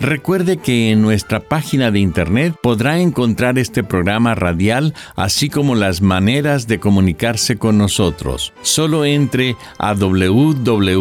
[0.00, 6.02] Recuerde que en nuestra página de internet podrá encontrar este programa radial, así como las
[6.02, 8.52] maneras de comunicarse con nosotros.
[8.62, 10.98] Solo entre a www.lavoz.org.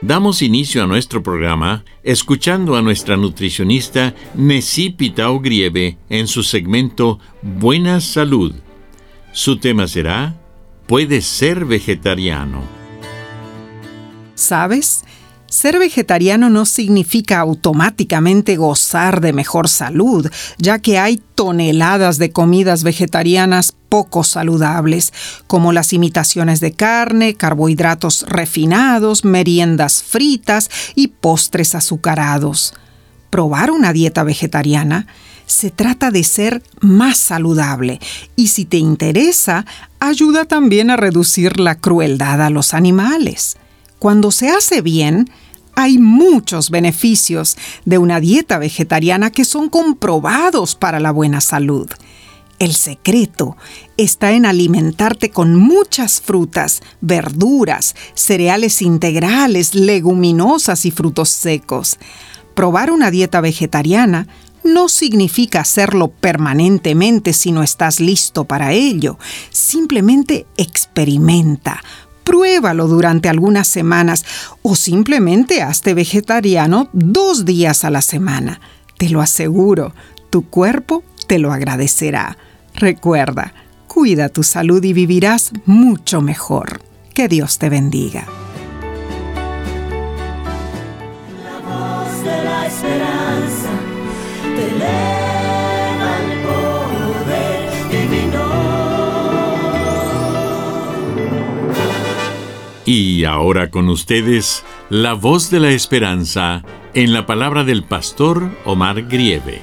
[0.00, 7.20] Damos inicio a nuestro programa escuchando a nuestra nutricionista Nessie Pitao Grieve en su segmento
[7.40, 8.54] Buena Salud.
[9.32, 10.34] Su tema será
[10.86, 12.62] puedes ser vegetariano.
[14.34, 15.04] ¿Sabes?
[15.54, 22.82] Ser vegetariano no significa automáticamente gozar de mejor salud, ya que hay toneladas de comidas
[22.82, 25.12] vegetarianas poco saludables,
[25.46, 32.74] como las imitaciones de carne, carbohidratos refinados, meriendas fritas y postres azucarados.
[33.30, 35.06] Probar una dieta vegetariana
[35.46, 38.00] se trata de ser más saludable
[38.36, 39.66] y si te interesa,
[40.00, 43.56] ayuda también a reducir la crueldad a los animales.
[43.98, 45.30] Cuando se hace bien,
[45.76, 51.90] hay muchos beneficios de una dieta vegetariana que son comprobados para la buena salud.
[52.58, 53.56] El secreto
[53.96, 61.98] está en alimentarte con muchas frutas, verduras, cereales integrales, leguminosas y frutos secos.
[62.54, 64.28] Probar una dieta vegetariana
[64.64, 69.18] no significa hacerlo permanentemente si no estás listo para ello.
[69.50, 71.82] Simplemente experimenta.
[72.24, 74.24] Pruébalo durante algunas semanas
[74.62, 78.60] o simplemente hazte vegetariano dos días a la semana.
[78.96, 79.94] Te lo aseguro,
[80.30, 82.38] tu cuerpo te lo agradecerá.
[82.74, 83.52] Recuerda,
[83.86, 86.80] cuida tu salud y vivirás mucho mejor.
[87.12, 88.26] Que Dios te bendiga.
[102.86, 109.08] Y ahora con ustedes, la voz de la esperanza en la palabra del pastor Omar
[109.08, 109.62] Grieve.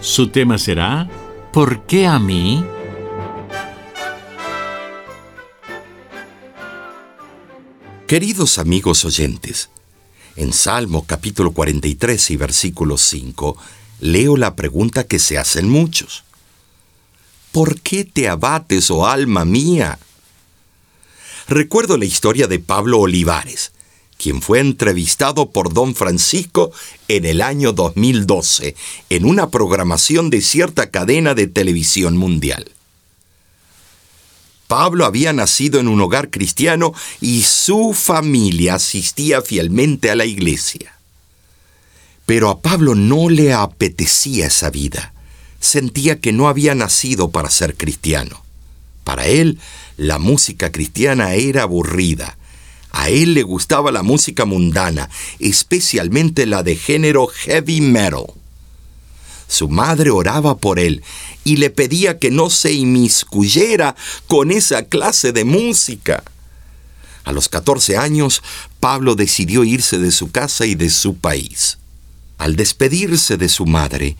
[0.00, 1.08] Su tema será,
[1.52, 2.64] ¿Por qué a mí?
[8.06, 9.70] Queridos amigos oyentes,
[10.36, 13.56] en Salmo capítulo 43 y versículo 5,
[14.00, 16.24] leo la pregunta que se hacen muchos.
[17.52, 19.98] ¿Por qué te abates, oh alma mía?
[21.48, 23.72] Recuerdo la historia de Pablo Olivares,
[24.18, 26.72] quien fue entrevistado por don Francisco
[27.08, 28.76] en el año 2012
[29.08, 32.70] en una programación de cierta cadena de televisión mundial.
[34.66, 36.92] Pablo había nacido en un hogar cristiano
[37.22, 40.97] y su familia asistía fielmente a la iglesia.
[42.28, 45.14] Pero a Pablo no le apetecía esa vida.
[45.60, 48.44] Sentía que no había nacido para ser cristiano.
[49.02, 49.58] Para él,
[49.96, 52.36] la música cristiana era aburrida.
[52.90, 55.08] A él le gustaba la música mundana,
[55.38, 58.26] especialmente la de género heavy metal.
[59.46, 61.02] Su madre oraba por él
[61.44, 63.96] y le pedía que no se inmiscuyera
[64.26, 66.22] con esa clase de música.
[67.24, 68.42] A los 14 años,
[68.80, 71.78] Pablo decidió irse de su casa y de su país.
[72.38, 74.16] Al despedirse de su madre,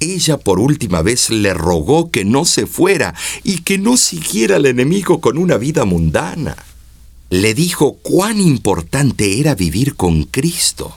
[0.00, 3.14] ella por última vez le rogó que no se fuera
[3.44, 6.56] y que no siguiera al enemigo con una vida mundana.
[7.30, 10.96] Le dijo cuán importante era vivir con Cristo.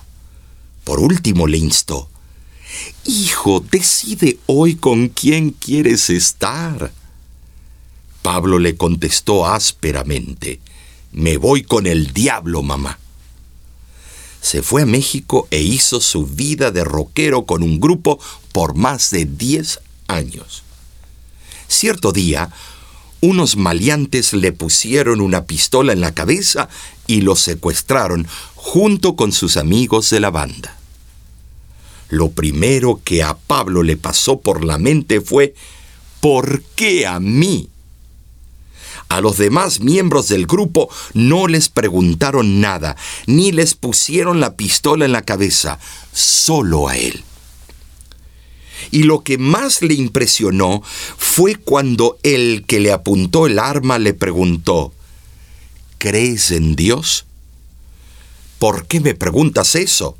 [0.84, 2.10] Por último le instó,
[3.06, 6.92] Hijo, decide hoy con quién quieres estar.
[8.24, 10.60] Pablo le contestó ásperamente,
[11.12, 12.98] Me voy con el diablo, mamá
[14.44, 18.20] se fue a México e hizo su vida de rockero con un grupo
[18.52, 20.64] por más de 10 años.
[21.70, 22.52] Cierto día,
[23.22, 26.68] unos maleantes le pusieron una pistola en la cabeza
[27.08, 30.78] y lo secuestraron junto con sus amigos de la banda.
[32.10, 35.56] Lo primero que a Pablo le pasó por la mente fue,
[36.20, 37.70] ¿por qué a mí?
[39.14, 45.06] A los demás miembros del grupo no les preguntaron nada, ni les pusieron la pistola
[45.06, 45.78] en la cabeza,
[46.12, 47.24] solo a él.
[48.90, 54.16] Y lo que más le impresionó fue cuando el que le apuntó el arma le
[54.16, 54.96] preguntó,
[56.00, 57.28] ¿Crees en Dios?
[58.58, 60.18] ¿Por qué me preguntas eso?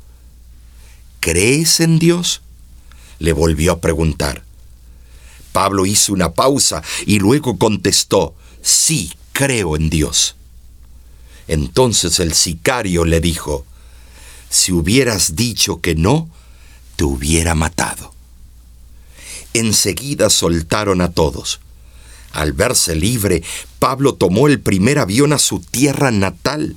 [1.18, 2.42] ¿Crees en Dios?
[3.18, 4.44] Le volvió a preguntar.
[5.50, 10.34] Pablo hizo una pausa y luego contestó, sí, creo en Dios.
[11.46, 13.64] Entonces el sicario le dijo,
[14.48, 16.28] si hubieras dicho que no,
[16.96, 18.12] te hubiera matado.
[19.52, 21.60] Enseguida soltaron a todos.
[22.32, 23.42] Al verse libre,
[23.78, 26.76] Pablo tomó el primer avión a su tierra natal.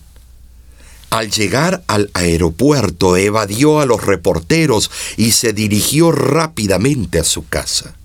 [1.10, 7.96] Al llegar al aeropuerto evadió a los reporteros y se dirigió rápidamente a su casa.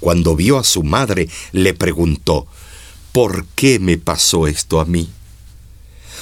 [0.00, 2.46] Cuando vio a su madre, le preguntó,
[3.14, 5.08] ¿por qué me pasó esto a mí?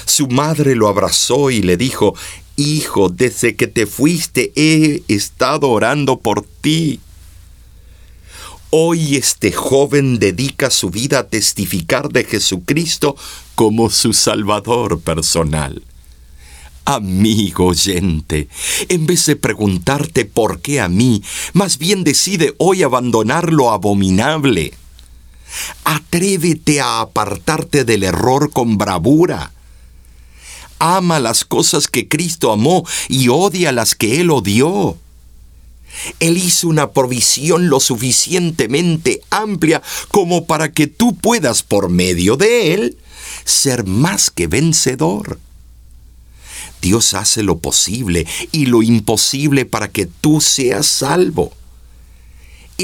[0.05, 2.13] Su madre lo abrazó y le dijo,
[2.55, 6.99] Hijo, desde que te fuiste he estado orando por ti.
[8.69, 13.15] Hoy este joven dedica su vida a testificar de Jesucristo
[13.55, 15.81] como su Salvador personal.
[16.85, 18.49] Amigo oyente,
[18.87, 21.23] en vez de preguntarte por qué a mí,
[21.53, 24.73] más bien decide hoy abandonar lo abominable.
[25.83, 29.51] Atrévete a apartarte del error con bravura.
[30.79, 34.97] Ama las cosas que Cristo amó y odia las que Él odió.
[36.19, 42.73] Él hizo una provisión lo suficientemente amplia como para que tú puedas, por medio de
[42.73, 42.97] Él,
[43.45, 45.39] ser más que vencedor.
[46.81, 51.53] Dios hace lo posible y lo imposible para que tú seas salvo.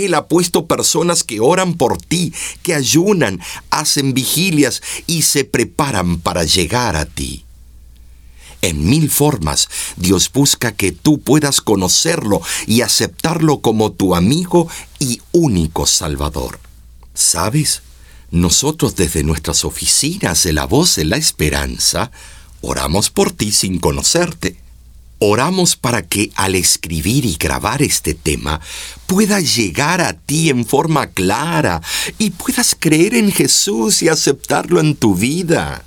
[0.05, 6.19] Él ha puesto personas que oran por ti, que ayunan, hacen vigilias y se preparan
[6.19, 7.45] para llegar a ti.
[8.61, 14.67] En mil formas, Dios busca que tú puedas conocerlo y aceptarlo como tu amigo
[14.99, 16.59] y único Salvador.
[17.13, 17.81] ¿Sabes?
[18.31, 22.11] Nosotros desde nuestras oficinas de la voz de la esperanza,
[22.61, 24.57] oramos por ti sin conocerte.
[25.21, 28.61] Oramos para que al escribir y grabar este tema
[29.05, 31.81] pueda llegar a ti en forma clara
[32.17, 35.83] y puedas creer en Jesús y aceptarlo en tu vida.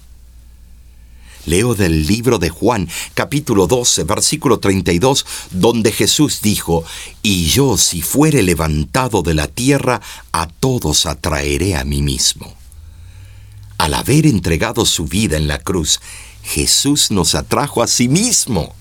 [1.47, 6.85] Leo del libro de Juan, capítulo 12, versículo 32, donde Jesús dijo,
[7.23, 12.55] Y yo si fuere levantado de la tierra, a todos atraeré a mí mismo.
[13.79, 16.01] Al haber entregado su vida en la cruz,
[16.45, 18.77] Jesús nos atrajo a sí mismo.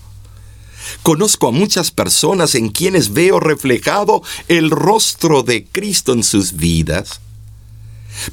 [1.02, 7.20] Conozco a muchas personas en quienes veo reflejado el rostro de Cristo en sus vidas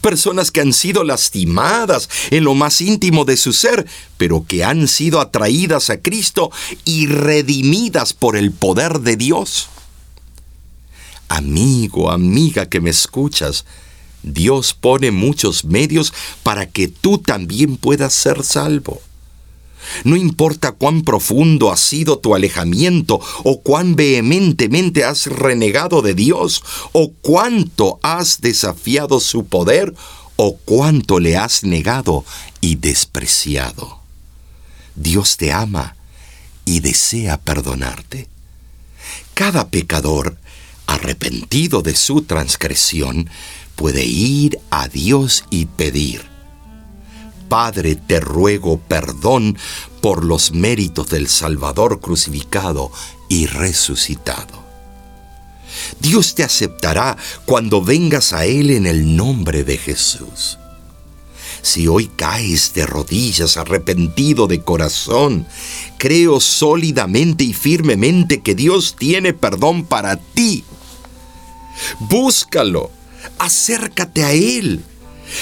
[0.01, 3.87] personas que han sido lastimadas en lo más íntimo de su ser,
[4.17, 6.51] pero que han sido atraídas a Cristo
[6.85, 9.69] y redimidas por el poder de Dios.
[11.27, 13.65] Amigo, amiga que me escuchas,
[14.23, 16.13] Dios pone muchos medios
[16.43, 19.01] para que tú también puedas ser salvo.
[20.03, 26.63] No importa cuán profundo ha sido tu alejamiento o cuán vehementemente has renegado de Dios
[26.91, 29.93] o cuánto has desafiado su poder
[30.35, 32.23] o cuánto le has negado
[32.61, 33.99] y despreciado.
[34.95, 35.95] Dios te ama
[36.65, 38.27] y desea perdonarte.
[39.33, 40.37] Cada pecador,
[40.87, 43.29] arrepentido de su transgresión,
[43.75, 46.25] puede ir a Dios y pedir,
[47.49, 49.57] Padre, te ruego perdón
[50.01, 52.91] por los méritos del Salvador crucificado
[53.27, 54.63] y resucitado.
[55.99, 60.59] Dios te aceptará cuando vengas a Él en el nombre de Jesús.
[61.61, 65.45] Si hoy caes de rodillas arrepentido de corazón,
[65.97, 70.63] creo sólidamente y firmemente que Dios tiene perdón para ti.
[71.99, 72.91] Búscalo,
[73.39, 74.83] acércate a Él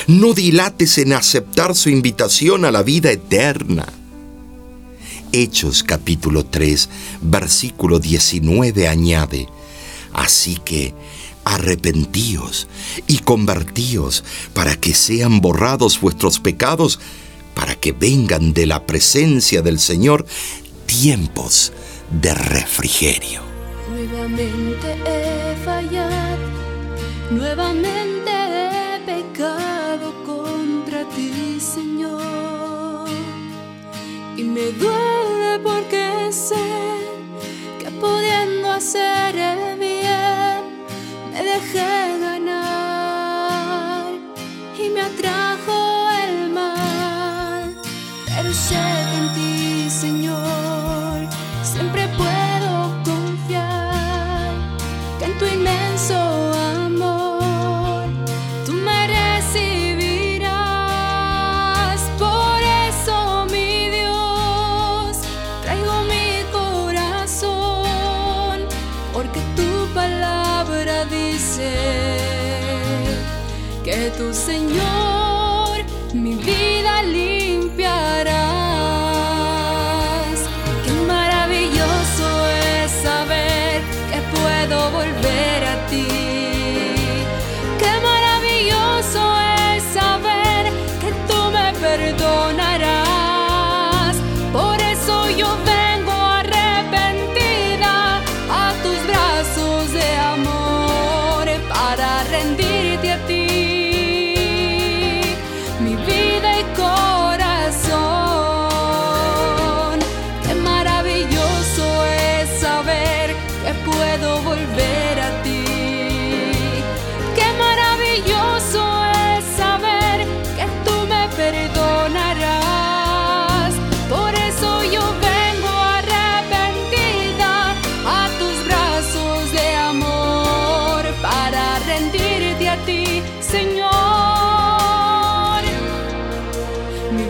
[0.07, 3.87] no dilates en aceptar su invitación a la vida eterna.
[5.31, 6.89] Hechos capítulo 3,
[7.21, 9.47] versículo 19 añade,
[10.13, 10.93] Así que
[11.43, 12.67] arrepentíos
[13.07, 16.99] y convertíos para que sean borrados vuestros pecados,
[17.53, 20.25] para que vengan de la presencia del Señor
[20.85, 21.71] tiempos
[22.09, 23.41] de refrigerio.
[23.89, 26.37] Nuevamente he fallado,
[27.31, 28.26] nuevamente
[34.57, 36.67] me duele porque sé
[37.79, 40.59] que pudiendo hacer el bien,
[41.31, 44.05] me dejé ganar
[44.81, 45.77] y me atrajo
[46.23, 47.63] el mal.
[48.25, 48.83] Pero sé
[49.17, 50.56] en ti, Señor,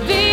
[0.05, 0.26] be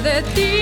[0.00, 0.61] de ti